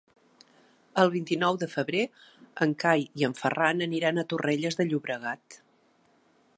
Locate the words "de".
1.63-1.67, 4.81-4.89